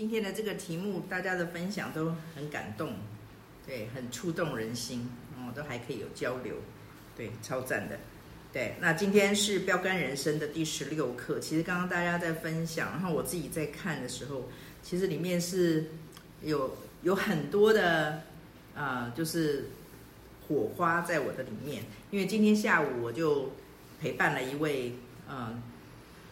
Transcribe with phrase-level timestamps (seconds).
[0.00, 2.94] 今天的这个题目，大家的分享都很感动，
[3.66, 6.54] 对，很触动人心，哦，都还可以有交流，
[7.14, 7.98] 对，超赞的，
[8.50, 8.76] 对。
[8.80, 14.48] 那今天是标杆人生的第十六课，其实刚刚大家在分享，然后我自己在看的时候，
[14.82, 15.84] 其实里面是
[16.40, 18.22] 有有很多的
[18.74, 19.66] 啊、呃，就是
[20.48, 23.52] 火花在我的里面，因为今天下午我就
[24.00, 24.94] 陪伴了一位，
[25.28, 25.62] 嗯、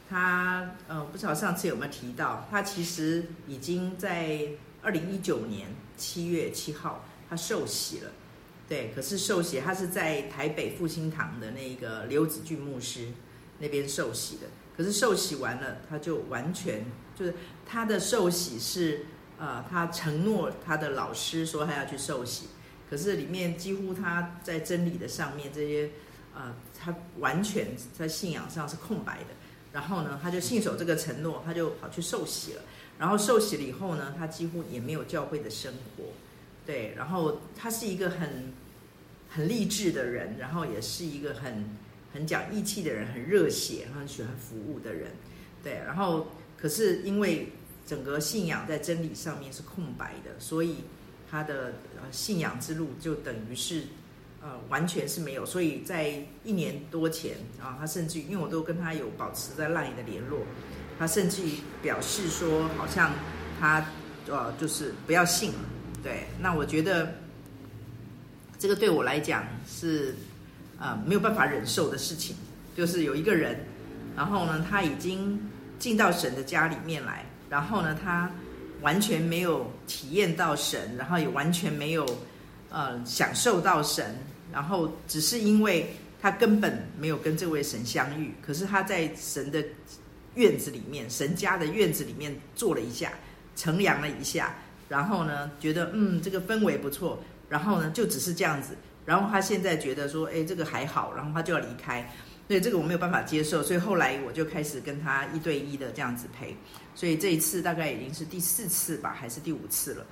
[0.09, 4.48] 他呃，不知道上次有没有提到，他其实已经在
[4.82, 8.11] 二零一九年七月七号他受洗了，
[8.66, 13.08] 对，可是受洗他是在台北复兴堂的那个刘子俊牧师
[13.58, 17.35] 那边受洗的，可是受洗完了，他就完全就是
[17.66, 19.04] 他的受洗是
[19.38, 22.46] 呃，他承诺他的老师说他要去受洗，
[22.88, 25.90] 可是里面几乎他在真理的上面这些
[26.35, 29.27] 呃，他完全在信仰上是空白的。
[29.72, 32.62] 然后呢，他就信守这个承诺，他就跑去受洗了。
[32.98, 36.05] 然后受洗了以后呢，他几乎也没有教会的生活，
[36.67, 36.94] 对。
[36.97, 38.52] 然后他是一个很
[39.28, 41.77] 很励志的人，然后也是一个很
[42.12, 45.12] 很讲义气的人，很热血，很喜欢服务的人，
[45.62, 45.74] 对。
[45.86, 47.52] 然后可是因为
[47.86, 50.77] 整个信仰在真理上面是空白的，所以
[51.30, 51.74] 他的
[52.11, 53.84] 信仰之路就等于是。
[54.41, 60.39] 呃，完全是没有，所以在一年多前啊，他甚至于因为我都跟他有保持在 LINE 的联络，
[60.97, 63.11] 他甚至于表示说，好像
[63.58, 63.84] 他
[64.28, 65.58] 呃就是不要信了。
[66.05, 67.12] 对，那我觉得
[68.61, 70.14] 这个对我来讲是
[70.78, 72.36] 呃没有办法忍受的事情，
[72.77, 73.58] 就是有一个人，
[74.17, 75.36] 然后呢，他已经
[75.80, 78.30] 进到神的家里面来，然后呢，他
[78.83, 82.06] 完全没有体验到神，然后也完全没有。
[82.70, 84.14] 呃，享受到神，
[84.52, 89.64] 然后只是因为他根本没有跟这位神相遇，可是他在神的
[90.34, 93.12] 院子里面，神家的院子里面坐了一下，
[93.56, 94.55] 乘凉了一下，
[94.89, 102.06] 然后呢，觉得嗯，这个氛围不错，然后呢，就只是这样子，然后他现在觉得说，哎，这个还好，然后他就要离开，
[102.46, 106.55] 所以这个我没有办法接受，所以后来我就开始跟他一对一的这样子陪，
[106.95, 110.05] 所以这一次大概已经是第四次吧，还是第五次了。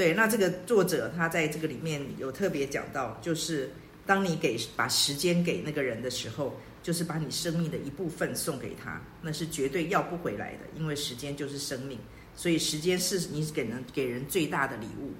[0.00, 3.70] 对，那这个作者他在这个里面有特别讲到，就是
[4.06, 11.98] 当你给把时间给那个人的时候，就是把你生命的一部分送给他，那是绝对要不回来的，因为时间就是生命，
[12.34, 15.12] 所以时间是你给人给人最大的礼物。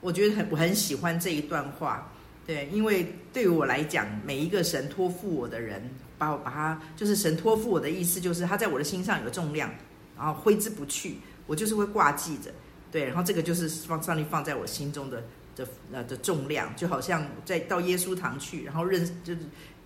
[0.00, 2.08] 我觉得很我很喜欢这一段话，
[2.46, 5.82] 对，因为对于我来讲，每一个神托付我的人，
[6.16, 9.68] 把我把他就是神托付我的意思，就是他在我的心上有重量，
[10.16, 11.16] 然后挥之不去，
[11.48, 12.52] 我就是会挂记着。
[12.90, 15.22] 对，然后这个就是放上帝放在我心中的
[15.54, 19.40] 的呃的重量，就好像在到耶稣堂去，然后认就是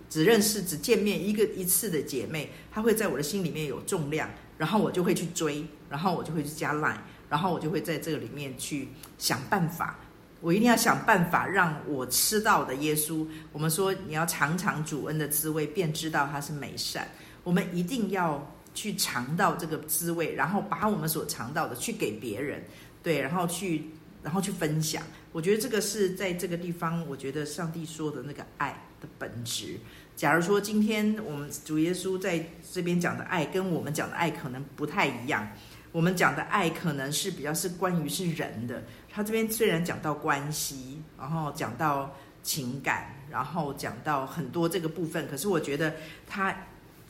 [0.08, 6.98] 只认识只见面一个一次的姐妹，她会在我的心里面有重量，然后我就会去追，然后我就会去加 line，
[7.28, 9.98] 然后我就会在这个里面去想办法，
[10.41, 13.26] 我一定要想办法让我吃到的耶稣。
[13.52, 17.08] 我们说你要尝尝主恩的滋味，便知道他是美善。
[17.42, 22.62] 我们一定要去尝到这个滋味，然后把我们所尝到的去给别人。
[23.02, 23.90] 对，然后去，
[24.22, 25.02] 然后去分享。
[25.32, 28.70] 我觉得这个是在这个地方，我觉得上帝说的那个爱
[29.00, 29.78] 的本质。
[30.14, 35.48] 假如说今天我们主耶稣在这边讲的爱，跟我们讲的爱可能不太一样。
[35.91, 38.84] 我们讲的爱可能是比较是关于是人的。
[39.10, 45.94] 他这边虽然讲到关系，然后讲到情感，然后讲到很多这个部分，可是我觉得
[46.26, 46.54] 他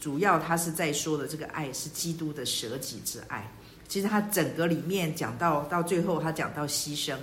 [0.01, 3.49] 主要他是在说的这个爱是基督的舍己之爱。
[3.93, 7.15] 其实他整个里面讲到到最后，他讲到牺牲，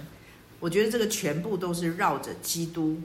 [0.60, 2.96] 我觉得这个全部都是绕着基督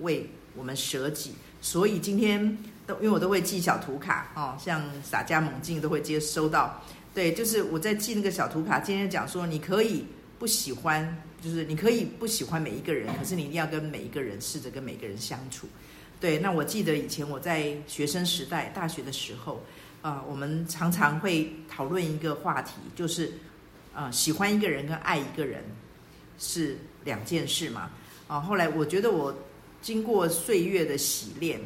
[0.00, 1.32] 为我们舍己。
[1.62, 6.78] 所以今天都因为我都会寄小图卡哦，像撒迦猛进都会接收到。
[7.14, 8.78] 对，就是我在寄那个小图卡。
[8.78, 10.04] 今天讲说，你可以
[10.38, 15.66] 不喜欢，就是你可以不喜欢每一个人，可是你一定要跟每一个人试着跟每个人相处。
[16.20, 19.64] 对，那我记得以前我在学生时代，大学的时候。
[20.04, 23.28] 啊、我们常常会讨论一个话题，就是，
[23.94, 25.64] 啊、呃，喜欢一个人跟爱一个人
[26.38, 27.88] 是两件事嘛。
[28.28, 29.34] 啊、后来我觉得我
[29.80, 31.58] 经过岁月的洗练，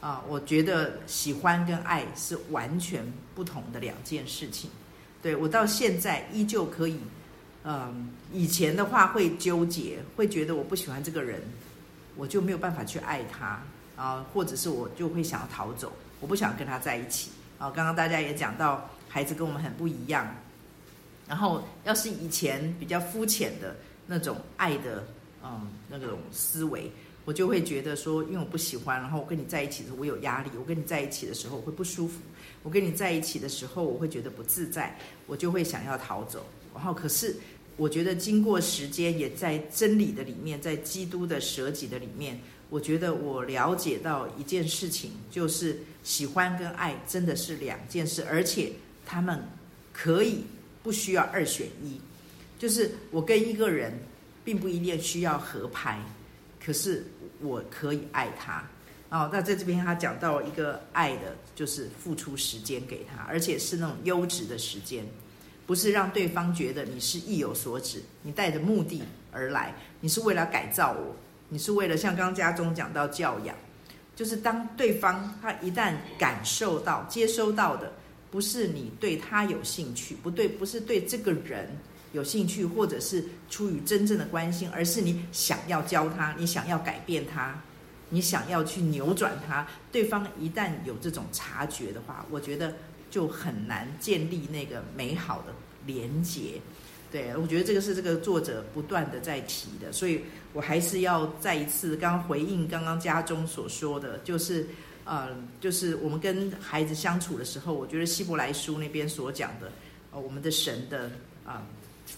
[0.00, 3.04] 啊、我觉得喜欢跟爱是完全
[3.34, 4.70] 不同的两件事情。
[5.20, 6.96] 对，我到现在依旧可以，
[7.64, 11.42] 嗯、以前的话会纠结，会觉得我不喜欢这个人，
[12.14, 13.60] 我就没有办法去爱他
[13.96, 17.32] 啊、或者是我就会想要逃走，我不想跟他在一起。
[17.60, 20.26] 啊，刚刚大家也讲到，孩子跟我们很不一样。
[21.28, 23.76] 然后，要是以前比较肤浅的
[24.06, 25.06] 那种爱的，
[25.44, 26.90] 嗯，那种思维，
[27.26, 32.18] 我就会觉得说，因为我不喜欢，然后我跟你在一起的时候，我有压力；我跟你在一起的时候，我会不舒服；
[32.62, 36.46] 我跟你在一起的时候，我会觉得不自在，我就会想要逃走。
[36.74, 37.36] 然后可是
[37.76, 48.72] 我觉得经过时间，也在真理的里面，在基督的舍己的里面，我觉得我了解到一件事情，就是喜欢跟爱真的是两件事，而且
[49.04, 49.42] 他们
[49.92, 50.44] 可以
[50.82, 52.00] 不需要二选一，
[52.58, 53.92] 就是我跟一个人
[54.44, 56.00] 并不一定需要合拍，
[56.64, 57.04] 可是
[57.40, 58.64] 我可以爱他。
[59.10, 65.04] 哦，那在这边他讲到一个爱的，就是付出时间给他，而且是那种优质的时间，
[65.66, 69.02] 不是让对方觉得你是意有所指，你带着目的
[69.32, 71.16] 而来，你是为了改造我，
[71.50, 73.54] 你是为了像刚刚家中讲到教养，
[74.16, 77.92] 就是当对方他一旦感受到、接收到的，
[78.30, 81.68] 不是你对他有兴趣，不对，不是对这个人
[82.12, 87.60] 有兴趣，或者是出于真正的关心，而是你想要教他，你想要改变他。
[88.12, 92.74] 你想要去扭转他，对方一旦有这种察觉的话，我觉得
[93.08, 95.54] 就很难建立那个美好的
[95.86, 96.60] 连结。
[97.10, 100.20] 对，我觉得这个是这个作者不断的在提的，所以
[100.52, 104.66] 我还是要再一次刚回应刚刚家中所说的，就是
[105.04, 105.28] 呃，
[105.60, 109.72] 就是我们跟孩子相处的时候，我觉得希伯来书那边所讲的，
[110.12, 111.10] 呃，我们的神的
[111.44, 111.66] 啊。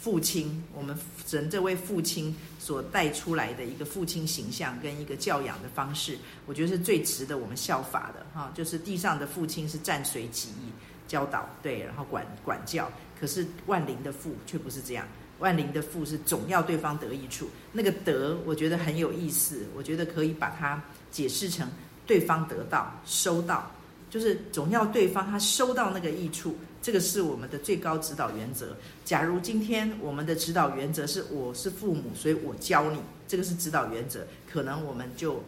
[0.01, 0.97] 父亲，我们
[1.27, 6.17] 神这位父亲所带出来的一个父亲形象跟一个教养的方式，
[6.47, 8.51] 我觉得是最值得我们效法的哈。
[8.55, 10.73] 就是地上的父亲是暂随己意
[11.07, 12.85] 教导，对，然后管管教；
[13.21, 15.07] 可是万灵的父却不是这样，
[15.39, 17.49] 万灵的父是总要对方得益处。
[17.73, 21.69] 那个得，我觉得很有意思，我觉得可以把它解释成
[22.07, 23.71] 对方得到、收到，
[24.11, 26.57] 就是总要对方他收到那个益处。
[26.81, 28.77] 这个是我们的最高指导原则。
[29.05, 32.99] 假如今天我们的指导原则是我是父母，所以我教你，
[33.29, 35.41] 这个是指导原则，可能我们就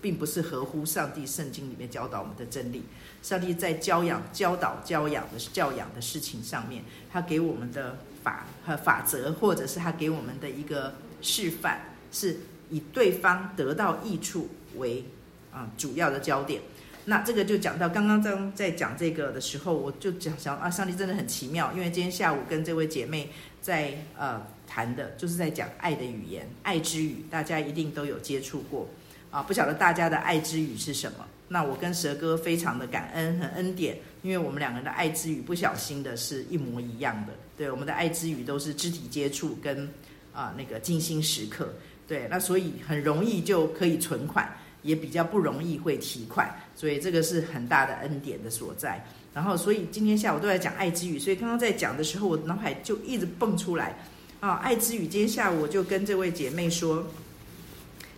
[0.00, 2.82] 并不是合乎上帝圣经里面教导我们的真理。
[3.22, 6.82] 上帝在教养、教导、教养的教养的事情上面，
[7.12, 11.80] 他给我们的法和法则，或者是他给我们的一个示范，
[12.10, 12.38] 是
[12.70, 15.04] 以对方得到益处为
[15.52, 16.62] 啊主要的焦点。
[17.06, 23.30] 那这个就讲到刚刚在在讲这个的时候，我就讲想啊，上帝真的很奇妙，因为今天下午跟这位姐妹
[23.60, 28.88] 在呃谈的，就是在讲爱的语言，爱之语，大家一定都有接触过
[29.30, 31.24] 啊，不晓得大家的爱之语是什么？
[31.48, 39.88] 那我跟蛇哥非常的感恩，很恩典，因为我们两个人的爱之语不小心的是一模一样的，对，我们的爱之语都是肢体接触跟
[40.32, 41.72] 啊那个精心时刻，
[42.06, 44.50] 对，那所以很容易就可以存款。
[44.82, 49.04] 也比较不容易会提款，所以这个是很大的恩典的所在。
[49.34, 53.94] 然后，所以今天下午都在讲爱之语，所以刚刚在讲的时候，我脑海就一直蹦出来
[54.40, 55.06] 啊，爱之语。
[55.06, 57.06] 今天下午我就跟这位姐妹说，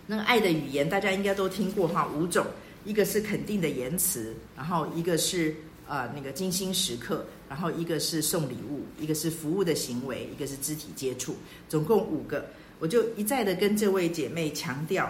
[0.05, 2.45] 那个爱的语言大家应该都听过哈，五种，
[2.85, 5.55] 一个是肯定的言辞，然后一个是
[5.87, 11.35] 呃那个精心时刻，然后一个是送礼物，一个是服务的行为，一个是肢体接触，
[11.69, 12.45] 总共五个。
[12.79, 15.09] 我就一再的跟这位姐妹强调。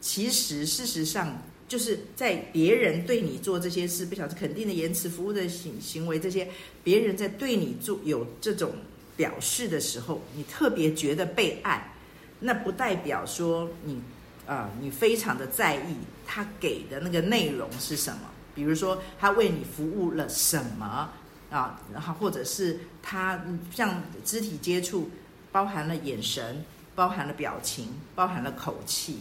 [0.00, 6.48] 其实，事实上，就是在别人对你做这些事，不晓得肯定的言辞、服务的行行为，这些
[6.82, 8.72] 别人在对你做有这种
[9.16, 11.94] 表示的时候，你特别觉得被爱，
[12.40, 14.02] 那不代表说你、
[14.52, 15.96] 呃，你非常的在意
[16.26, 18.20] 他给的那个内容是什么。
[18.54, 21.08] 比如说，他为你服务了什么
[21.50, 21.80] 啊？
[21.90, 25.10] 然后或者是他像肢体接触，
[25.50, 26.62] 包含了眼神，
[26.94, 29.20] 包含了表情，包含了口气。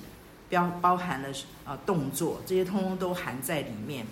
[0.50, 1.30] 包包含了
[1.64, 4.06] 啊动作，这些通通都含在里面，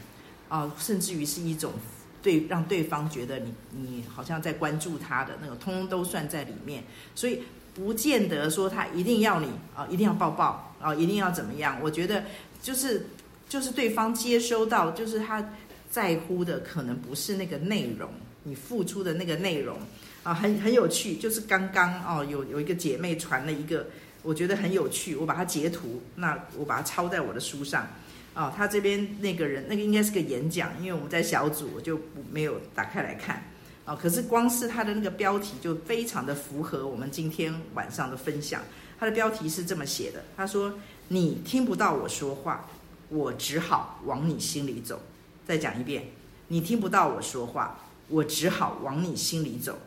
[0.47, 1.73] 啊，甚至于是一种
[2.21, 6.85] 对让对方觉得你你好像在关注他的那个，通通都算在里面。
[7.13, 11.77] 所以不见得说他一定要你啊，一定要抱抱啊，一定要怎么样？
[11.81, 12.23] 我觉得
[12.61, 13.05] 就是
[13.47, 15.43] 就是对方接收到，就是他
[15.89, 18.09] 在乎的可能不是那个内容，
[18.43, 19.77] 你付出的那个内容
[20.23, 21.15] 啊，很很有趣。
[21.15, 23.88] 就是刚刚哦，有有一个姐妹传了一个。
[24.21, 27.88] 我觉得很有趣，我把它截图，那我把它抄在我的书上。
[28.33, 31.97] 啊，他这边那个人，那个应该是个演讲，因为我们在小组，我就
[32.29, 33.41] 没有打开来看。
[33.89, 38.62] 啊，可是光是他的那个标题就非常的符合我们今天晚上的分享。
[39.00, 40.72] 他的标题是这么写的：他说，
[41.08, 42.67] 你听不到我说话，
[43.10, 45.01] 我只好往你心里走。
[45.48, 46.03] 再讲一遍，
[46.50, 47.79] 你听不到我说话，
[48.10, 49.79] 我只好往你心里走。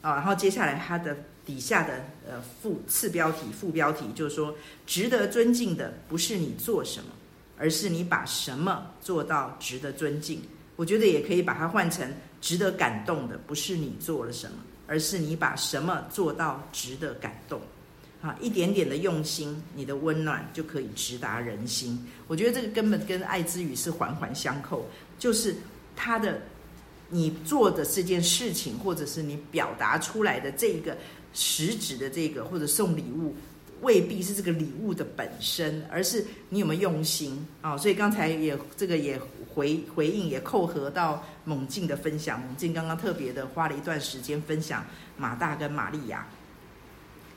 [0.00, 1.16] 啊，然后接下来他的。
[1.44, 4.54] 底下的呃副次标题副标题就是说，
[4.86, 7.10] 值得尊敬的不是你做什么，
[7.58, 10.40] 而是你把什么做到值得尊敬。
[10.76, 12.10] 我觉得也可以把它换成
[12.44, 17.58] 值得感动的不是你做了什么，而是你把什么做到值得感动。
[18.20, 21.98] 啊，一点点的用心，你的温暖就可以直达人心。
[22.26, 24.86] 我觉得这个根本跟爱之语是环环相扣，
[25.18, 25.56] 就是
[25.96, 26.38] 他的
[27.08, 30.94] 你做的这件事情，或者是你表达出来的这一个
[31.32, 33.34] 实质的这个，或者送礼物，
[33.84, 37.76] 未必是这个礼物的本身，而是你有没有用心啊？
[37.76, 39.20] 所以刚才也这个也
[39.54, 42.40] 回回应，也扣合到猛进的分享。
[42.40, 44.84] 猛进刚刚特别的花了一段时间分享
[45.16, 46.26] 马大跟玛利亚。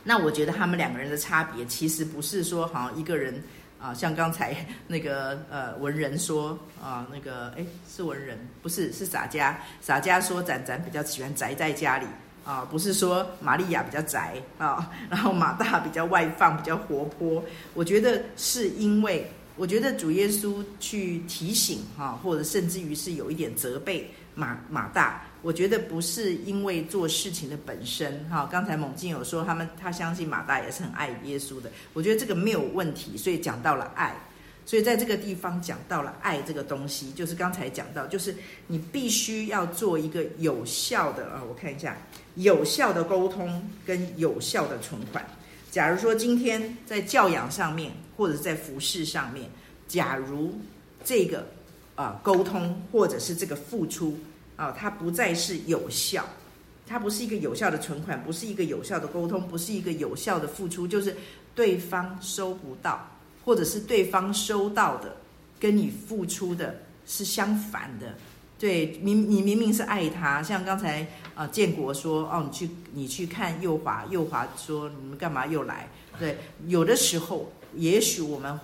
[0.03, 3.43] 那我觉得他们两个人的差别，其实不是说好像一个人。
[3.79, 12.07] 啊，像刚才那个 呃文人说啊，那个哎是文人不是是洒家，洒家说展展比较喜欢宅在家里
[12.47, 25.23] 啊，不是说玛利亚比较宅啊， 然后马大比较外放比较活泼，我觉得是因为我觉得主耶稣去提醒哈，或者甚至于是有一点责备马马大。
[25.43, 34.13] 我觉得不是因为做事情的本身，哈，刚才猛进有说他们他相信马大也是很爱耶稣的，我觉得这个没有问题，所以讲到了爱，
[34.65, 38.35] 所以在这个地方讲到了爱这个东西，就是刚才讲到，就是
[38.65, 41.95] 你必须要做一个有效的啊，我看一下，
[42.37, 45.23] 有效的沟通跟有效的存款。
[45.69, 49.47] 假如说今天在教养上面或者在服饰上面，
[49.87, 50.57] 假如
[51.03, 51.45] 这个
[51.95, 54.17] 啊沟通或者是这个付出。
[54.57, 56.25] 啊，它不再是有效，
[56.87, 61.15] 它不是一个有效的存款，不是一个有效的沟通，不是一个有效的付出，就是
[61.53, 63.07] 对方收不到，
[63.45, 65.15] 或者是对方收到的
[65.59, 66.75] 跟你付出的
[67.05, 68.15] 是相反的。
[68.57, 75.87] 对，明你明明是爱他，像刚才啊建国说，哦，你去你去看幼华，幼华说你们干嘛又来？
[76.19, 78.59] 对，有的时候也许我们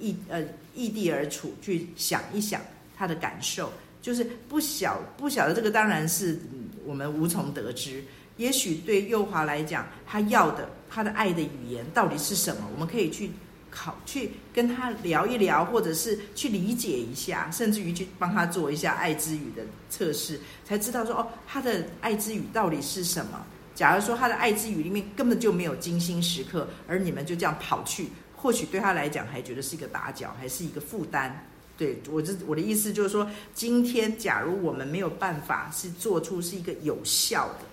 [0.00, 0.40] 异呃
[0.76, 2.60] 异地而处，去想一想
[2.96, 3.72] 他的感受。
[4.00, 6.38] 就是不晓不晓得这个，当然是
[6.84, 8.04] 我们无从得知。
[8.36, 12.62] 也许对幼华来讲，他要的他的爱的语言到底是什么？
[12.74, 13.30] 我们可以去
[13.74, 23.44] 考，去跟他聊一聊，或者是去理解一下，甚至于去帮他做一下爱之语的测试，才知道说哦，他的爱之语到底是什么？
[23.74, 31.44] 假如说他的爱之语里面根本就没有精心时刻，而你们就这样跑去，或许对他来讲还觉得是一个打搅，还是一个负担。
[31.76, 37.64] 对，我这我的意思就是说，今天假如我们没有办法是做出是一个有效的、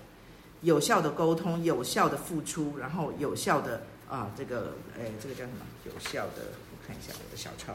[0.62, 3.80] 有效的沟通、有效的付出，然后有效的
[4.12, 5.64] 啊，这个哎，这个叫什么？
[5.86, 7.72] 有效的，我看一下我的小抄，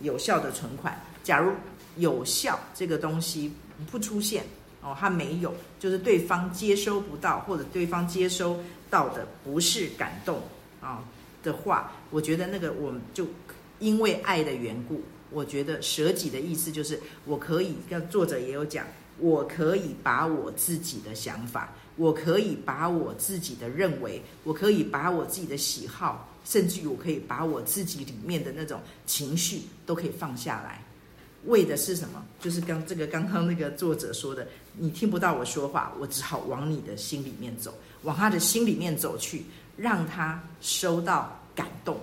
[0.00, 1.00] 有效的存款。
[1.24, 1.50] 假如
[1.96, 3.50] 有效这个东西
[3.90, 4.44] 不出现
[4.82, 10.42] 哦，它没有，就是对方接收不到，或者对方接收到的不是感动
[10.82, 11.02] 啊
[11.42, 13.26] 的话，我觉得那个我们就
[13.78, 15.02] 因为爱的缘故。
[15.30, 18.86] 我觉得舍己的意思就是，我可以，跟作者也有讲，
[19.18, 30.82] 我可以把我自己的想法，我可以把我自己的认为，我可以把我自己的喜好，甚至于我可以把我自己里面的那种情绪都可以放下来，
[31.44, 32.24] 为的是什么？
[32.40, 34.46] 就是刚这个刚刚那个作者说的，
[34.78, 39.44] 你听不到我说话，我只好往你的心里面走，往他的心里面走去，
[39.76, 41.98] 让他收到感动。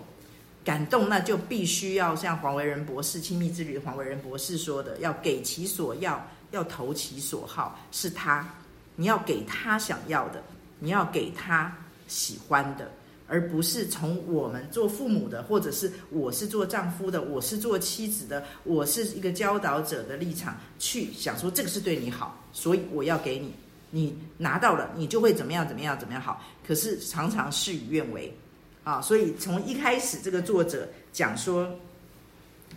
[0.65, 8.51] 感动，那就必须要像黄维仁博士亲密之旅的黄维仁博士说的，要给其所要，要投其所好，是他，
[8.95, 10.43] 你要给他想要的，
[10.79, 11.75] 你要给他
[12.07, 12.91] 喜欢的，
[13.27, 23.53] 而不是从我们做父母的，或者是我是做丈夫的，我是做妻子的，我是一个教导者的立场去想说这个是对你好，所以我要给你，
[23.89, 28.33] 你拿到了，你就会怎么样怎么样怎么样好，可是常常事与愿违。
[28.83, 31.63] 啊，所以从一开始，这个作者讲说，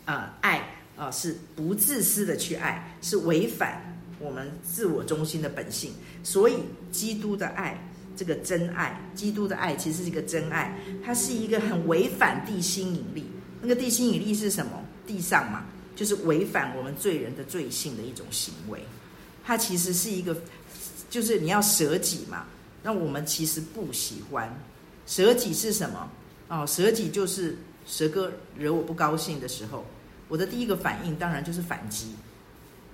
[0.06, 0.58] 啊、呃，爱
[0.96, 5.92] 啊、呃、是不自私的去爱，是违反我们自我中心的本性。
[6.22, 6.54] 所以，
[6.90, 7.78] 基督的爱，
[8.16, 13.24] 这个真爱，基督的爱其实是一个真爱，它是一个很违反地心引力。
[13.60, 14.84] 那个地心引力是什么？
[15.06, 15.64] 地上嘛，
[15.96, 18.80] 就是违反我们罪人的罪性的一种行为。
[19.42, 20.36] 它其实是一个，
[21.08, 22.44] 就是你要舍己嘛。
[22.82, 24.54] 那我们其实不喜欢。
[25.06, 26.10] 舍己是什么？
[26.48, 27.56] 哦，舍己就是
[27.86, 29.84] 蛇哥惹我不高兴的时候，
[30.28, 32.14] 我的第一个反应当然就是反击。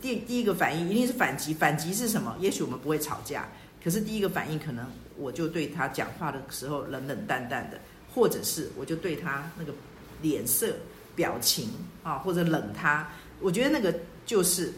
[0.05, 1.55] 第第一个反应一定是反击。
[1.55, 2.37] 反击是什么？
[2.39, 3.49] 也许我们不会吵架，
[3.83, 7.81] 可是第一个反应可能我就对他讲话的时候冷冷淡淡的，
[8.15, 9.73] 或者是我就对他那个
[10.21, 10.77] 脸色
[11.17, 11.71] 表情
[12.03, 13.09] 啊，或者冷他。
[13.41, 14.75] 我觉得那个就是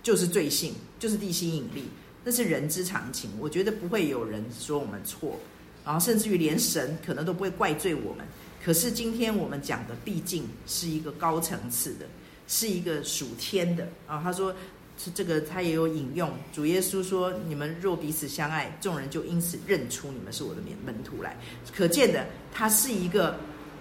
[0.00, 1.88] 就是罪性，就是地心引力，
[2.22, 3.32] 那是人之常情。
[3.40, 5.36] 我觉得不会有人说我们错。
[5.84, 8.24] 然后甚至于连神可能都不会怪罪我们，
[8.64, 12.06] 可是今天我们讲的毕竟是一个高层次的，
[12.52, 14.20] 是一个属天的啊。
[14.22, 14.54] 他说
[14.98, 21.34] 是这个，他也有引用主耶稣说：“你们若彼此相爱，众人就因此认出你们是我的门门徒来。”
[21.74, 23.38] 可见的，他是一个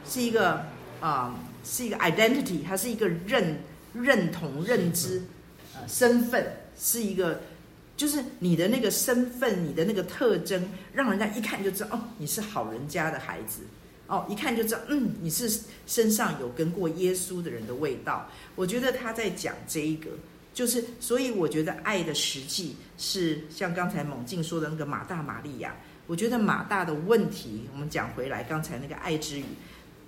[0.07, 0.53] 是一个
[1.01, 1.35] 啊、呃，
[1.65, 3.59] 是一个 identity，他是一个认
[3.93, 5.21] 认同、认知、
[5.75, 6.45] 呃身份
[6.79, 7.41] 是一个，
[7.97, 13.61] 就是你的那个身份，你的那个特征，让人家一看就知道，哦，你是好人家的孩子，
[14.11, 18.29] 哦，一看就知道，嗯，你是身上有跟过耶稣的人的味道。
[18.55, 20.09] 我觉得他在讲这一个，
[20.53, 25.73] 就是，所以我觉得爱的实际是像刚才猛进说的那个马大玛利亚。
[26.07, 29.45] 我觉得马大的问题，我们讲回来，刚才那个爱之语，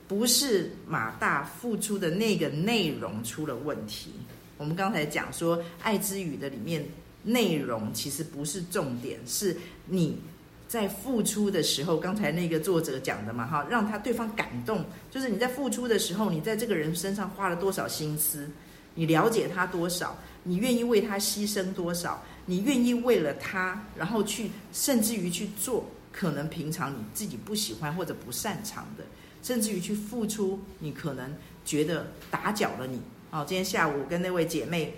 [0.05, 4.11] 不是马大付出的那个内容出了问题。
[4.57, 6.85] 我们刚才讲说，爱之语的里面
[7.23, 9.55] 内容其实不是重点，是
[9.85, 10.17] 你
[10.73, 18.49] 在付出的时候，刚才那个作者讲的嘛，哈，让他对方感动，就是你在付出的时候，你在这个人身上花了多少心思，
[18.95, 22.23] 你了解他多少，你愿意为他牺牲多少。
[22.47, 29.03] 你愿意为了他，然后去，甚至于去做可能平常你自己不喜欢或者不擅长的，
[29.43, 31.31] 甚至于去付出你可能
[31.63, 32.99] 觉得打搅了你。
[33.29, 34.95] 哦，今天下午跟那位姐妹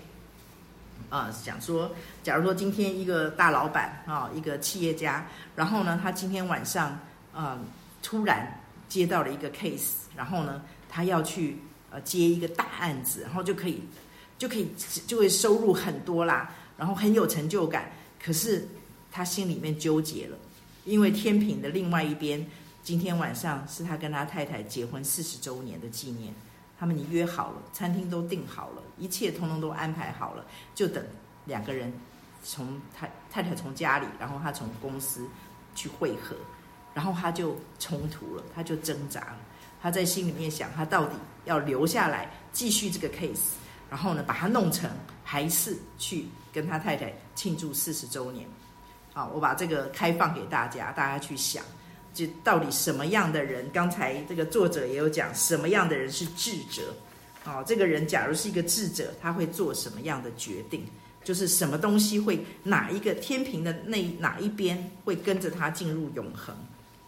[1.08, 6.98] 啊想说，假如说今天一个大老板啊，一个企业家，然后呢，他今天晚上
[7.32, 7.58] 啊
[8.02, 11.58] 突然接到了一个 case，然后呢，他要去
[11.90, 13.82] 呃接一个大案子，然后就可以
[14.38, 14.68] 就可以
[15.06, 16.52] 就会收入很多啦。
[16.78, 17.90] 然后很有成就感，
[18.22, 18.68] 可是
[19.10, 20.36] 他心里面纠结了，
[20.84, 22.46] 因为天平的另外一边，
[22.82, 26.34] 今天晚上是他跟他太太结婚四十周年的纪念，
[26.78, 31.04] 他们已经约好了，餐厅都订好了，一切通通都安排好了，就等
[31.44, 31.92] 两个人
[32.42, 35.26] 从太太太从家里，然后他从公司
[35.74, 36.36] 去会合，
[36.94, 39.38] 然后他就冲突了，他就挣扎了，
[39.82, 41.14] 他在心里面想，他到底
[41.44, 43.54] 要留下来继续这个 case，
[43.90, 44.90] 然后呢把它弄成，
[45.24, 46.26] 还是去。
[46.52, 48.48] 跟他太太庆祝四十周年，
[49.12, 51.62] 好，我把这个开放给大家，大家去想，
[52.16, 53.68] 就到底什么样的人？
[53.74, 56.94] 刚才这个作者也有讲，什么样的人是智者？
[57.44, 60.86] 哦，这个人假如是一个智者，他会做什么样的决定？
[61.22, 66.56] 就是什么东西会哪一个天平的那哪一边会跟着他进入永恒？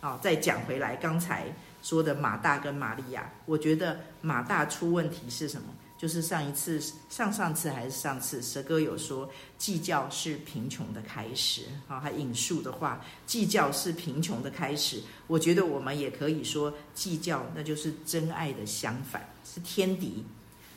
[0.00, 1.46] 啊，再讲回来，刚才
[1.82, 5.68] 说的马大跟玛利亚，我觉得马大出问题是什么？
[5.98, 6.80] 就是上一次、
[7.10, 11.98] 上上次还是上次，蛇哥有说计较是贫穷的开始啊。
[12.00, 15.02] 他引述的话，计较是贫穷的开始。
[15.26, 20.24] 我觉得我们也可以说，计较那就是真爱的相反，是天敌。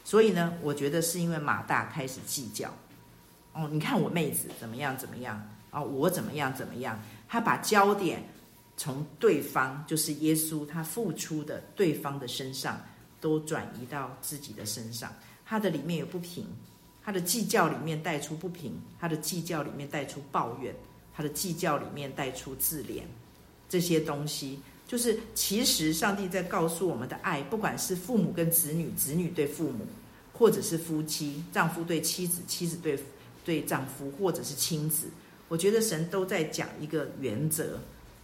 [0.04, 2.74] 所以呢，我觉得是因为马大开始计较。
[3.54, 7.00] 哦，你看我妹子怎么样怎么样啊，我怎么样怎么样。
[7.30, 8.28] 他把焦点
[8.76, 12.82] 从对方，就是耶稣他付出的对方的身上。
[13.22, 15.14] 都转移到自己的身上，
[15.46, 16.46] 他的里面有不平，
[17.06, 20.76] 他的计较里面带出不平，他的计较里面带出抱怨，
[21.16, 23.04] 他的计较里面带出自怜，
[23.70, 29.86] 这些东西就是其实上帝在告诉我们的爱，不管是父母跟子女，子女对父母，
[30.34, 33.00] 或者是夫妻，丈夫对妻子，妻子对
[33.46, 35.08] 对丈夫，或者是亲子，
[35.48, 37.78] 我觉得神都在讲一个原则，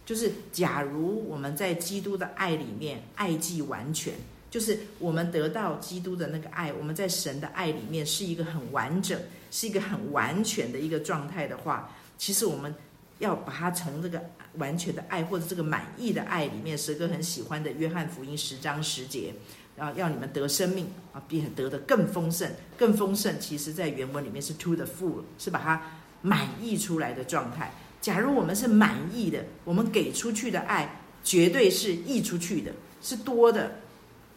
[0.04, 4.12] 就是假如我们在基督的爱里面，爱既完全。
[4.50, 12.74] 就是我们得到基督的那个爱，我们在神的爱里面是一个很完整，是一个很完全的一个状态的话，其实我们
[13.18, 14.22] 要把它从这个
[14.54, 19.34] 完全的爱或者这个满意的爱里面，蛇哥很喜欢的约翰福音十章十节，
[19.76, 23.38] 然后要你们得生命啊，并得的更丰盛，更丰盛。
[23.38, 25.82] 其实在原文里面是 to the full，是把它
[26.22, 27.70] 满溢出来的状态。
[28.00, 33.70] 假如我们是满意的，我们给出去的爱绝对是溢出去的，是多的。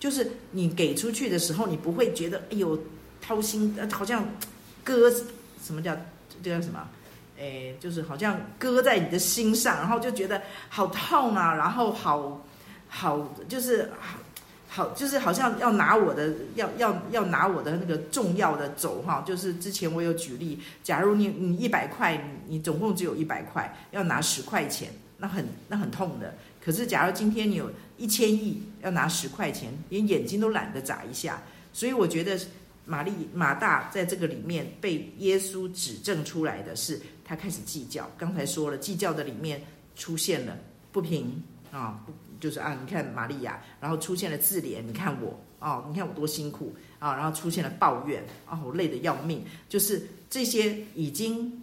[0.02, 2.76] 就是你给出去的时候，你不会觉得哎呦
[3.22, 4.28] 掏心，呃好像
[4.84, 5.12] 割
[5.64, 5.96] 什么叫
[6.44, 6.90] 这叫什么？
[7.40, 12.44] 哎，就是好像割在你的心上，然后就觉得好痛啊，然后好
[12.88, 14.18] 好就是好
[14.68, 19.24] 好就是好像要拿我的要要要拿我的那个重要的走哈。
[19.24, 26.34] 就是之前我有举例，假如你你一百块，你总共只有一百块，要拿十块钱，那很那很痛的。
[26.64, 27.72] 可是假如今天你有。
[27.98, 31.40] 一千亿要拿十块钱，连眼睛都懒得眨一下。
[31.72, 32.36] 所以我觉得
[32.84, 38.10] 玛丽马大在这个里面被耶稣指正出来的是，他开始计较。
[38.18, 39.62] 刚才说了，计较的里面
[39.96, 40.58] 出现了
[40.92, 49.46] 不平啊，不就是啊，你看玛利亚，然后出现了自怜，你看我啊，你看我多辛苦啊，然后出现了抱怨啊，我累得要命。
[49.70, 51.62] 就是这些已经，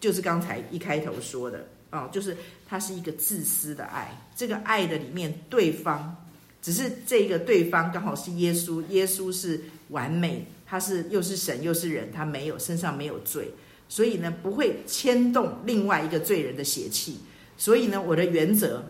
[0.00, 1.68] 就是刚才一开头说的。
[1.98, 2.36] 哦，就是
[2.68, 6.16] 它是一个自私的爱，这个爱的里面，对方
[6.60, 13.50] 只是这个对方刚好是耶稣，耶稣是完美，他是又是神又是人，他没有身上没有罪，
[13.88, 17.18] 所以呢不会牵动另外一个罪人的邪气。
[17.56, 18.84] 所以呢，我的原则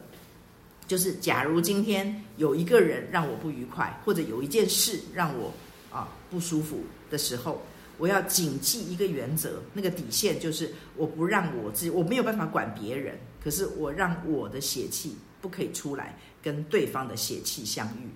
[0.87, 5.53] 就是，假如今天有一个人让我不愉快，或者有一件事让我
[5.91, 7.61] 啊不舒服的时候，
[7.99, 18.09] 我要谨记一个原则，那个底线就是我不让我自己，我没有办法管别人，可是我让我的血气不可以出来跟对方的血气相遇。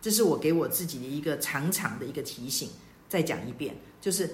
[0.00, 2.68] 这是我给我自己的一个长长的一个提醒。
[3.06, 4.28] 再讲一遍，就是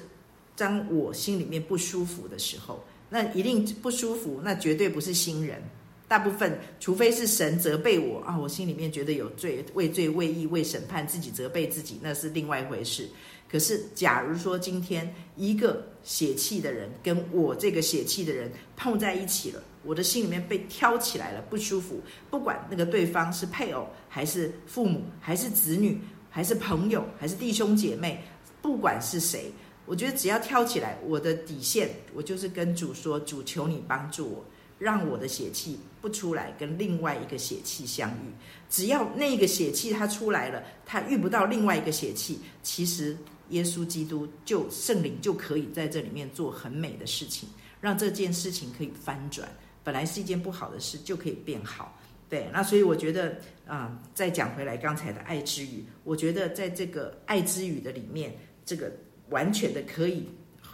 [0.56, 5.62] 当我心里面不舒服的时候，那一定不舒服，那绝对不是新人。
[6.08, 13.08] 大部分，除非是神责备我啊，我心里面觉得有罪，畏罪、畏义、畏审判，自己责备自己，那是另外一回事。
[13.50, 22.00] 可是，假如说今天一个血气的人跟我这个血气的人碰在一起了，我的心里面被挑起来了，不舒服。
[22.30, 28.22] 不管那个对方是配偶，还是父母，还是子女，还是朋友，还是弟兄姐妹，
[28.62, 29.50] 不管是谁，
[29.84, 34.44] 我觉得只要挑起来，我的底线，我就是跟主说：主，求你帮助我。
[34.78, 38.32] 让我的血气不出来，跟另外一个血气相遇。
[38.70, 43.14] 只要那个血气它出来了，它遇不到另外一个血气，其实
[43.50, 47.48] 耶稣基督就圣灵就可以在这里面做很美的事情，
[47.80, 49.48] 让这件事情可以翻转。
[49.84, 51.98] 本来是一件不好的事，就可以变好。
[52.28, 53.36] 对，那所以我觉得
[53.66, 58.92] 啊、再讲回来刚才的爱之语，我觉得在这个爱之语的里面，这个
[59.30, 60.28] 完全的可以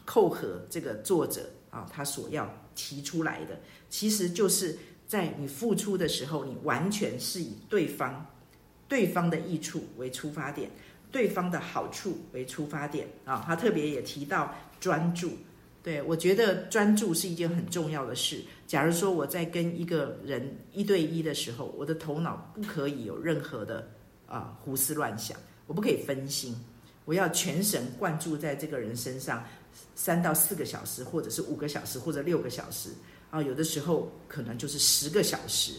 [0.05, 3.59] 扣合这个作者啊，他所要提出来的。
[3.89, 8.27] 其实就是在你付出的时候，你完全是以对方、
[8.89, 10.71] 对方的益处为出发点，
[11.11, 13.43] 对方的好处为出发点啊。
[13.47, 15.33] 他特别也提到专注，
[15.83, 18.43] 对，我觉得专注是一件很重要的事。
[18.67, 23.89] 假如说我在跟一个人一对一的时候，我的头脑不可以有任何的
[24.27, 26.55] 啊胡思乱想，我不可以分心，
[27.05, 29.45] 我要全神贯注在这个人身上
[29.95, 32.91] 三到四个小时，或者是五个小时，或者六个小时。
[33.29, 35.73] 啊，有的时候可能就是十个小时，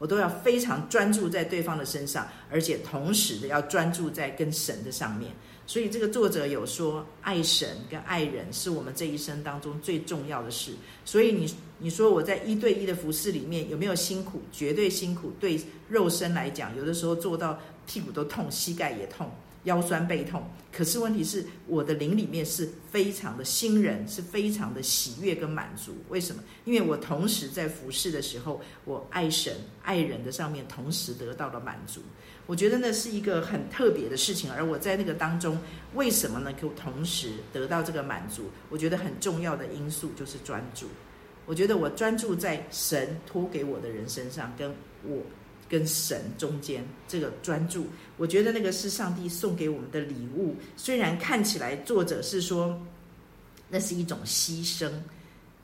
[0.00, 5.30] 我都要非常专注在对方的身上，而且同时的要专注在跟神的上面。
[5.66, 10.72] 所以这个作者有说，爱神跟爱人是我们这一生当中最重要的事。
[11.04, 14.40] 所以你你说我在一对一的服侍里面有没有辛苦？
[14.50, 15.30] 绝对辛苦。
[15.38, 19.30] 对肉身来讲，有的时候做到屁股都痛，膝盖也痛。
[19.64, 20.42] 腰酸背痛，
[20.72, 25.94] 可是问题是我的灵里面是非常的新人，是非常的喜悦跟满足。
[26.08, 26.42] 为什么？
[26.64, 32.00] 因为我同时在服侍的时候，我爱神爱人的上面同时得到了满足。
[32.46, 34.50] 我觉得那是一个很特别的事情。
[34.50, 35.58] 而我在那个当中，
[35.94, 38.50] 为什么能够同时得到这个满足？
[38.70, 40.86] 我觉得很重要的因素就是专注。
[41.46, 45.22] 我觉得我专注在神托给我的人身上，跟我。
[45.70, 50.56] 跟神中间这个专注，我觉得那个是上帝送给我们的礼物。
[50.76, 52.76] 虽然看起来作者是说
[53.68, 54.90] 那是一种牺牲，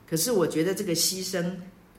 [0.09, 1.51] 可是我觉得这个牺牲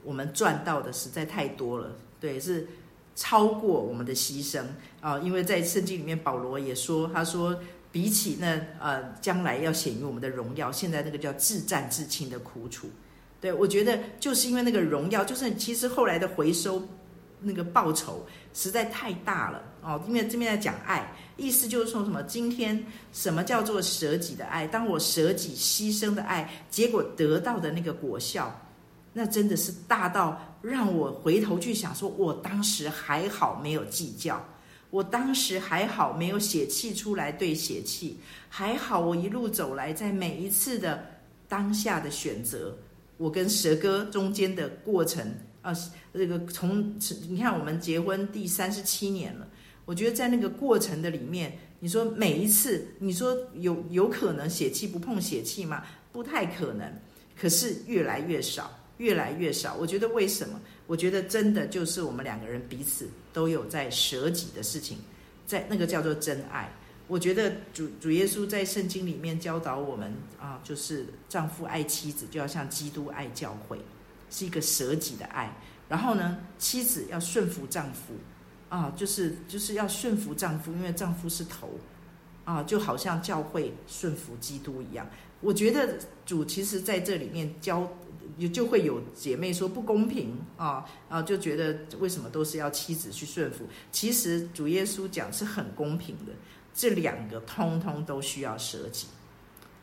[0.03, 1.95] 我们赚到的实在太多了。
[2.19, 2.67] 对，是
[3.15, 4.63] 超过我们的牺牲
[5.01, 5.19] 啊！
[5.19, 7.55] 因为在圣经里面，保罗也说，他说
[7.91, 12.89] 比起那呃将来要显于我们的荣耀，现在那个叫至战至亲的苦楚。
[13.39, 16.81] 对，我觉得就是因为那个荣耀，就是其实后来的回收。
[17.41, 22.21] 那个报酬实在太大了哦，因为这边在讲爱，意思就是说什么？
[22.23, 24.67] 今天什么叫做舍己的爱？
[24.67, 28.53] 当我舍己牺牲的爱，结果得到的那个果效，
[29.13, 34.45] 那真的是大到让我回头去想说，我当时还好没有计较，
[34.89, 41.05] 我当时还好没有血气出来对血气，还好我一路走来，在每一次的
[41.47, 42.77] 当下的选择，
[43.15, 45.25] 我跟蛇哥中间的过程。
[45.61, 45.73] 啊，
[46.13, 46.95] 这个从
[47.27, 49.47] 你看我们结婚第三十七年了，
[49.85, 55.83] 我觉得在那个过程的里面，你说每一次，你说有有可能血气不碰血气吗？
[56.11, 56.91] 不太可能。
[57.39, 59.75] 可是越来越少，越来越少。
[59.75, 60.59] 我觉得为什么？
[60.87, 64.97] 我觉得真的就是我们两个人彼此都有在舍己的事情，
[65.45, 66.69] 在那个叫做真爱。
[67.07, 73.79] 我觉得主主耶稣在圣经里面教导我们啊，就是丈夫爱妻子，就要像基督爱教会。
[74.29, 75.55] 是一个舍己的爱，
[75.87, 78.13] 然后呢，妻子要顺服丈夫，
[78.69, 81.69] 啊，就是就是要顺服丈夫，因为丈夫是头，
[82.45, 85.07] 啊，就好像教会顺服基督一样。
[85.41, 87.89] 我觉得主其实在这里面教，
[88.37, 93.65] 也就会有姐妹说不公平啊啊，就觉得为什么都是要妻子去顺服？
[93.91, 96.33] 其实主耶稣讲是很公平的，
[96.73, 99.07] 这两个通通都需要舍己。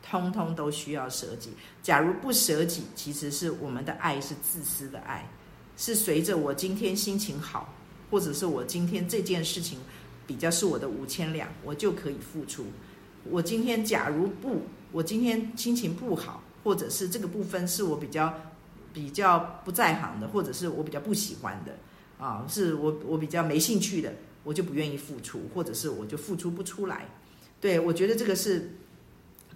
[0.09, 1.49] 通通都需要舍己。
[1.83, 5.29] 假如不舍己，其实是我们的爱是自私的爱，
[5.75, 7.73] 是随着我今天心情好，
[8.09, 9.79] 或者是我今天这件事情
[10.25, 12.65] 比较是我的五千两，我就可以付出。
[13.29, 18.33] 我今天假如不，我今天心情不好，或者是这个部分是我比较
[18.93, 21.77] 比较不在行的，或者是我比较不喜欢的
[22.17, 27.05] 啊，是我我比较没兴趣的，我就不愿意付出，或者是我就付出不出来。
[27.59, 28.71] 对，我觉得这个是。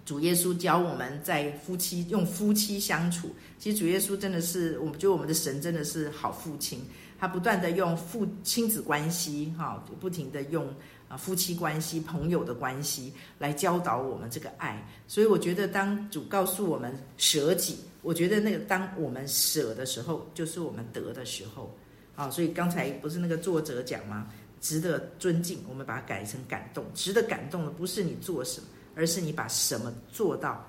[0.04, 6.80] 主耶稣教我们在夫妻用夫妻相处，其实主耶稣真的是，我们觉得我们的神真的是好父亲，
[7.18, 10.66] 他不断的用父亲子关系，哈，不停的用
[11.08, 14.84] 啊夫妻关系、朋友的关系来教导我们这个爱。
[15.06, 21.72] 所以我觉得，当主告诉我们舍己，我觉得那个当我们舍的时候，就是我们得的时候。
[22.14, 24.28] 啊，所以刚才不是那个作者讲吗？
[24.60, 26.84] 值得尊敬，我们把它改成感动。
[26.92, 28.66] 值得感动的不是你做什么。
[28.94, 30.64] 而是你把什么做到，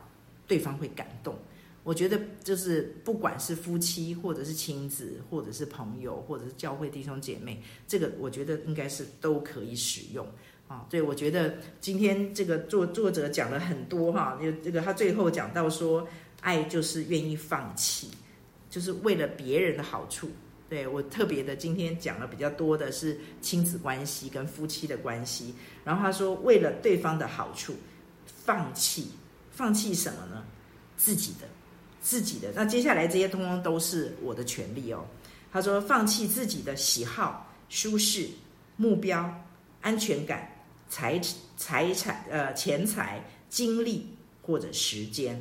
[0.47, 1.35] 对方会感动。
[1.83, 10.25] 我觉得就是不管是夫妻，或者是亲子，或者是朋友，或者是教会弟兄姐妹，这个我觉得应该是都可以使用
[10.69, 10.87] 啊。
[10.89, 16.07] 对，我觉得今天这个作作者讲了很多哈，就这个他最后讲到说，
[16.39, 18.09] 爱就是愿意放弃，
[18.69, 20.29] 就是为了别人的好处。
[20.69, 27.75] 对，我特别的今天讲了比较多的是亲子关系跟夫妻的关系，然后他说为了对方的好处。
[28.45, 29.11] 放弃，
[29.51, 30.43] 放弃什么呢？
[30.97, 31.47] 自己的，
[32.01, 32.51] 自己的。
[32.53, 35.05] 那接下来这些通通都是我的权利哦。
[35.51, 38.27] 他说，放弃自己的喜好、舒适、
[38.75, 39.33] 目标、
[39.81, 40.49] 安全感、
[40.89, 41.21] 财
[41.55, 44.07] 财产、呃钱财、精力
[44.41, 45.39] 或者时间。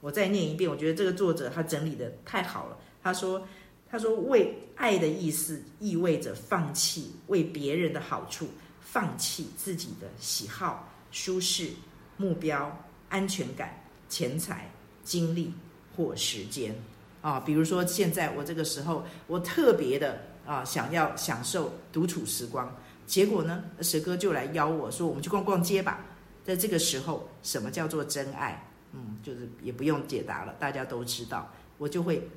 [0.00, 2.76] 我再念一遍，我觉得这个作者他整理得太好了。
[3.02, 3.46] 他说，
[3.88, 8.48] 他说为爱的意思意味着放弃为别人的好处，
[8.80, 11.70] 放弃自己的喜好、舒适。
[12.16, 14.70] 目标、安全感、钱财、
[15.04, 15.52] 精力
[15.96, 16.74] 或时间
[17.20, 22.74] 啊，比如说现在我这个时候，我特别的啊想要享受独处时光，
[23.06, 26.00] 结果呢，蛇哥就来邀我说，我们去逛逛街吧。
[26.44, 28.68] 在这个时候，什么叫做真爱？
[28.92, 31.48] 嗯，就是也不用解答了，大家都知道，
[31.78, 32.28] 我就会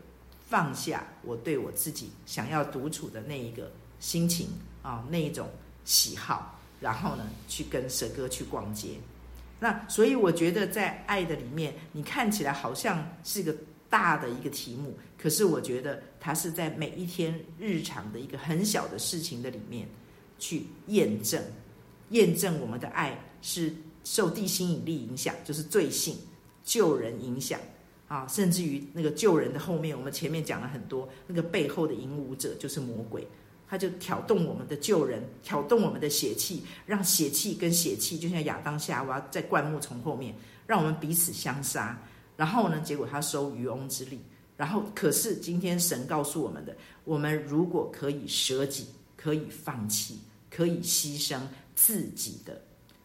[0.48, 4.48] 放下我对我自己想要独处的那一个心情
[4.84, 5.50] 啊，那一种
[5.84, 8.90] 喜好，然后呢，去跟蛇哥去逛街。
[9.60, 13.56] 那所以我觉得在爱的里面，你看起来好像是个
[13.90, 19.88] 大的一个题目，可是我觉得它是在每一天日常的一个很小的事情的里面
[20.38, 21.42] 去验证，
[22.10, 26.18] 验证我们的爱是受地心引力影响，就是罪性
[26.64, 27.60] 救人影响。
[28.08, 33.28] 啊，甚至于那个救人的后面，我们前面讲了很多，那个背后的引武者就是魔鬼。
[33.68, 40.36] 他就挑动我们的旧人，挑动我们的血气，让血气跟血气就像亚当夏娃在灌木丛后面，
[40.68, 42.00] 让我们彼此相杀。
[42.38, 44.20] 然后呢，结果他收渔翁之利。
[44.58, 46.74] 然后，可是今天神告诉我们的，
[47.04, 51.38] 我们如果可以舍己，可以放弃，可以牺牲
[51.76, 52.62] 自己的，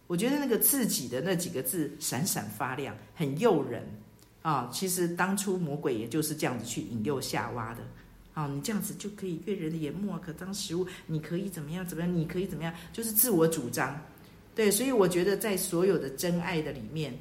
[0.06, 3.84] 我觉得那个自己的那几个字闪闪发亮，很诱人
[4.42, 4.70] 啊。
[4.72, 7.82] 其实当初魔鬼也就是这样子去引诱夏娃的。
[8.34, 10.86] 啊，你这样子就可以悦人的眼目啊，可当食物。
[11.06, 11.84] 你可以怎么样？
[11.86, 12.16] 怎么样？
[12.16, 12.72] 你可以怎么样？
[12.92, 14.00] 就是自我主张，
[14.54, 14.70] 对。
[14.70, 17.18] 所以我觉得在所有的真爱的里面，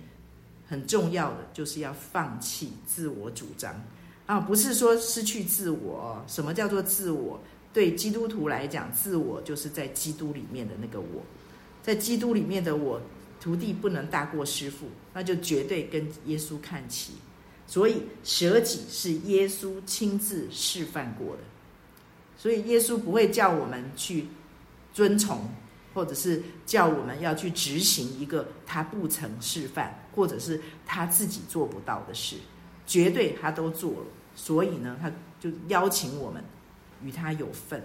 [0.68, 3.84] 很重要的就是要放弃自我主张
[4.28, 6.24] 啊，不是说失去自我。
[6.28, 7.40] 什么叫做自我？
[7.74, 11.24] 对基督徒来讲，自我就是在基督里面的那个我，
[11.84, 13.00] 在基督里面的我，
[13.40, 17.14] 徒弟不能大过师父，那就绝对跟耶稣看齐。
[17.70, 21.44] 所以舍己是耶稣亲自示范过的，
[22.36, 24.26] 所以耶稣不会叫我们去
[24.92, 25.48] 遵从，
[25.94, 32.38] 或者是叫我们要去执行一个他不曾示范，或者是他自己做不到的事，
[32.88, 34.08] 绝对他都做了。
[34.36, 36.44] 所以呢，他就邀请我们
[37.04, 37.84] 与他有份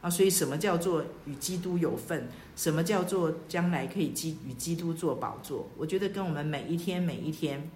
[0.00, 0.10] 啊。
[0.10, 2.26] 所以什么叫做与基督有份？
[2.56, 5.70] 什么叫做将来可以基与基督做宝座？
[5.76, 7.70] 我觉得跟我们每一天每一天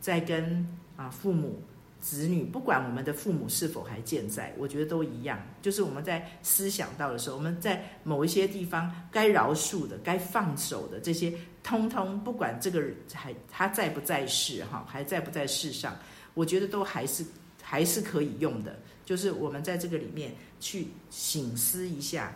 [0.00, 0.66] 在跟。
[0.96, 1.62] 啊，父母、
[2.00, 5.40] 子女，不管我们的父母是否还健在，我觉得都一样。
[5.62, 15.96] 就是我们在思想到的时候，我们在某一些地方该饶恕的、该放手的这些，通通不管这个还他在不在世，哈，还在不在世上，
[16.34, 17.24] 我觉得都还是
[17.62, 18.78] 还是可以用的。
[19.04, 22.34] 就是我们在这个里面去醒思一下，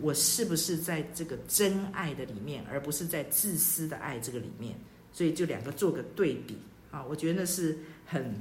[0.00, 4.74] 我是不是在这个真爱的里面，而不是在自私的爱这个里面。
[5.12, 6.56] 所以就两个做个对比
[6.98, 7.78] 啊，我觉得那是。
[8.10, 8.40] 很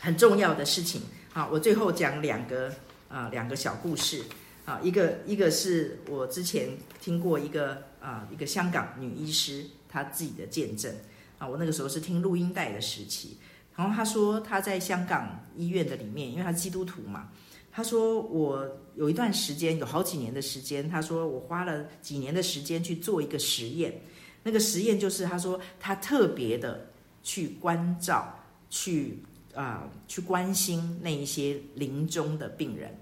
[0.00, 1.00] 很重要的事情
[1.32, 1.48] 啊！
[1.52, 2.74] 我最后讲两个
[3.08, 4.24] 啊，两个小故事
[4.64, 10.92] 啊，一个一个是我之前听过一个啊，一个香港女医师她自己的见证
[11.38, 13.36] 啊，我那个时候是听录音带的时期，
[13.76, 17.28] 然后她说她在香港医院的里面，因为她基督徒嘛，
[17.70, 24.00] 她说我有一段时间有好几年的时间，她说我花了几年的时间去做一个实验，
[24.42, 26.88] 那个实验就是她说她特别的
[27.24, 28.32] 去关照。
[28.70, 29.22] 去
[29.54, 32.92] 啊、去关心那一些临终的病人，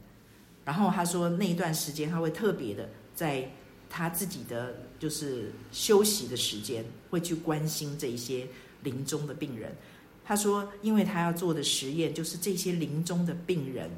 [0.67, 3.51] 然后他说那一段时间他会特别的在
[3.89, 8.47] 他自己的就是休息的时间，会去关心这一些
[8.83, 9.75] 临终的病人。
[10.27, 13.91] 他说，因为他要做的实验就是这些临终的病人，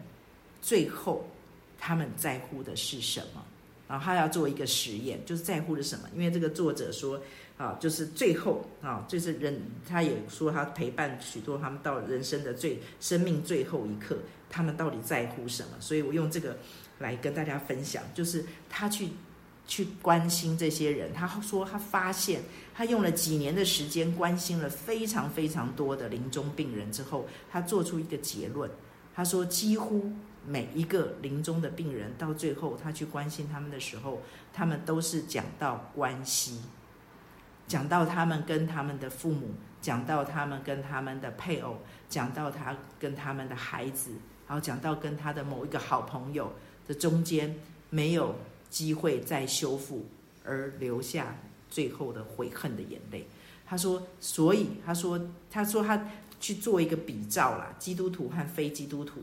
[0.63, 1.29] 最后
[1.77, 3.45] 他们在乎的是什么？
[3.87, 6.09] 然后他要做一个实验，就是在乎的什么？
[6.15, 7.21] 因为这个作者说
[7.59, 14.17] 啊，就是最后啊，就是人，他也说他陪伴许多他们到人生的最生命最后一刻，
[14.49, 15.71] 他们到底在乎什么？
[15.81, 16.57] 所以我用这个
[16.99, 19.11] 来跟大家分享，就是他去
[19.67, 21.13] 去关心这些人。
[21.13, 22.43] 他说他发现
[22.75, 28.71] 他用了几年的时间关心了非常非常多的临终病人之后，他做出一个结论。
[29.15, 30.11] 他说几乎。
[30.47, 34.21] 每一个临终的病人，到最后他去关心他们的时候，
[34.53, 36.61] 他们都是讲到关系，
[37.67, 41.79] 讲到他们跟他们的父母，讲到他们跟他们的配偶，
[42.09, 44.13] 讲到他跟他们的孩子，
[44.47, 46.53] 然后讲到跟他的某一个好朋友
[46.87, 47.57] 的中间，
[47.91, 48.35] 没有
[48.69, 50.07] 机会再修复，
[50.45, 51.37] 而留下
[51.71, 53.27] 最后的悔恨的眼泪。
[53.67, 55.19] 他说，所以他说，
[55.51, 56.07] 他说他
[56.39, 59.23] 去做一个比照啦，基督徒和非基督徒。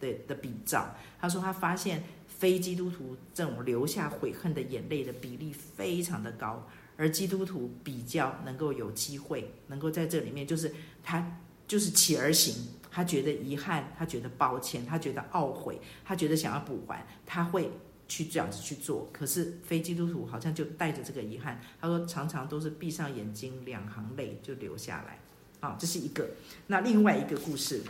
[0.00, 12.54] 的的比照，他说他发现非基督徒这种留下悔恨的眼泪的比例非常的高，而基督徒比较能够有机会，能够在这里面，就是他就是起而行，
[12.90, 17.70] 他觉得遗憾，他觉得抱歉，他觉得懊悔，他觉得想要补还，他会
[18.06, 19.08] 去这样子去做。
[19.12, 25.18] 可是非基督徒好像就带着这个遗憾，他说常常都是闭上眼睛，两行泪就流下来。
[25.60, 26.24] 啊，这是一个。
[26.68, 27.82] 那另外一个故事。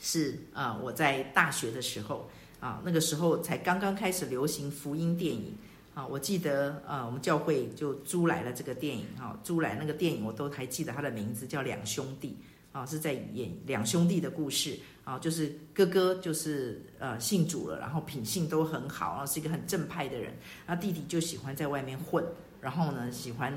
[0.00, 5.54] 是啊，我在大学的时候啊，那个时候才刚刚开始流行福音电影
[5.94, 6.06] 啊。
[6.06, 12.34] 我记得啊，我们教会就租来了这个电影啊，租来那个电影我都还记得它的名字叫《两兄弟》
[12.78, 20.32] 啊，是在演两兄弟的故事啊，就是哥哥就是呃信主了，然后品性都很好，然后是一个很正派的人，
[20.66, 22.24] 那弟弟就喜欢在外面混，
[22.58, 23.52] 然后呢喜欢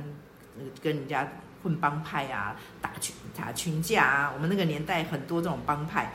[0.81, 1.31] 跟人家。
[1.63, 6.13] 混帮派啊，打群打群架啊，我们那个年代很多这种帮派。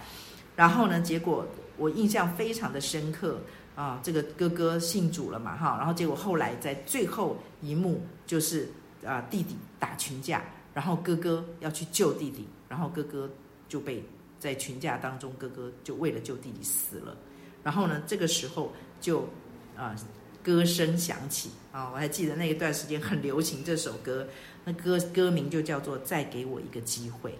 [0.54, 3.40] 然后呢，结果我印象非常的深刻
[3.74, 8.68] 啊，这个哥哥信主了嘛，哈，然后结果后来在最后一幕就是
[9.06, 10.42] 啊弟弟打群架，
[10.74, 13.30] 然后哥哥要去救弟弟，然后哥哥
[13.68, 14.04] 就被
[14.40, 17.16] 在群架当中，哥哥就为了救弟弟死了。
[17.62, 19.28] 然后呢，这个时候就
[19.76, 19.94] 啊
[20.42, 24.29] 歌声响起啊，我还记得那一段时间很流行这首歌。
[24.64, 27.38] 那歌歌名就叫做“再给我一个机会，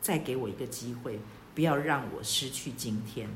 [0.00, 1.18] 再给我一个机会，
[1.54, 3.28] 不要让我失去今天，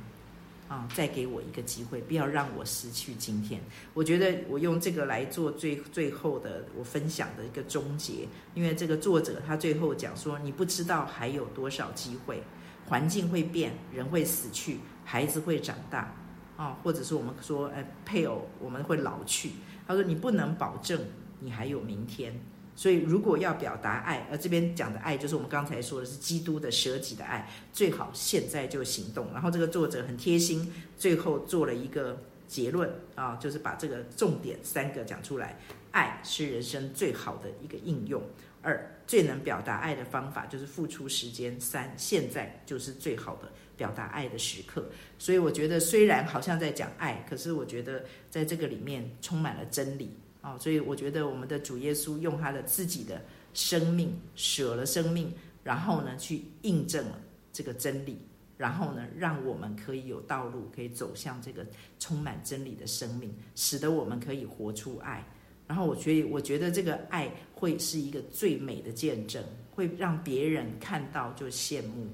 [0.68, 3.60] 啊，再给我一个机会，不要让我失去今天。”
[3.94, 12.42] 我觉得我用这个来做最最后的我分享的一个终结，因为这个作者他最后讲说：“你不知道还有多少机会，
[12.86, 16.14] 环境会变，人会死去，孩子会长大，
[16.60, 19.52] 啊，或者是我们说，哎，配偶我们会老去。”
[19.88, 21.00] 他说：“你不能保证
[21.38, 22.38] 你还有明天。”
[22.76, 29.26] 所以，如果要表达爱，而这边讲的爱就是我们刚才说的是基督的舍己的爱，最好现在就行动。
[29.32, 35.58] 然后这个作者很贴心，最后做了一个结论啊，就是把这个重点三个讲出来：
[35.92, 38.20] 爱是人生最好的一个应用；
[38.62, 44.88] 二，最能表达爱的方法就是付出时间；三，现在就是最好的表达爱的时刻。
[45.18, 50.10] 所以我觉得，虽然好像在讲爱，可是我觉得在这个里面充满了真理。
[50.42, 53.22] 哦，所以我觉得我们的主耶稣用他的自己的
[53.52, 57.20] 生命舍了生命，然后呢去印证了
[57.52, 58.16] 这个真理，
[58.56, 61.66] 然后呢让我们可以有道路可以走向这个
[61.98, 65.22] 充满真理的生命，使得我们可以活出爱。
[65.70, 72.08] 然后我觉得，我觉得这个爱会是一个最美的见证，会让别人看到就羡慕，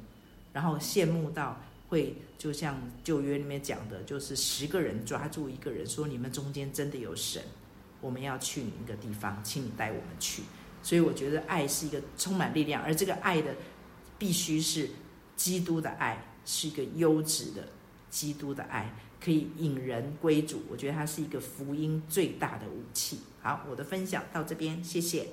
[0.53, 7.43] 然后羡慕到会就像旧约里面讲的，就是十个人抓住一个人说：“你们中间真的有神。”
[8.03, 10.43] 我们要去你一个地方，请你带我们去。
[10.83, 13.55] 所以我觉得爱是一个充满力量，而这个爱的
[14.19, 14.87] 必须是
[15.35, 17.67] 基督的爱，是一个优质的
[18.11, 20.63] 基督的爱，可以引人归主。
[20.71, 23.21] 我觉得它是一个福音最大的武器。
[23.41, 25.29] 好，我的分享到这边，谢谢。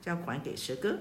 [0.00, 0.98] 交还给蛇哥。